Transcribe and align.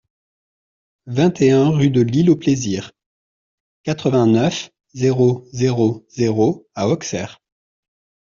vingt 1.05 1.39
et 1.43 1.51
un 1.51 1.69
rue 1.69 1.91
de 1.91 2.01
l'Île 2.01 2.31
aux 2.31 2.35
Plaisirs, 2.35 2.91
quatre-vingt-neuf, 3.83 4.71
zéro 4.95 5.45
zéro 5.51 6.07
zéro 6.09 6.67
à 6.73 6.87
Auxerre 6.87 7.39